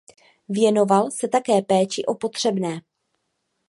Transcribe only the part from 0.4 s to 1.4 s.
Věnoval se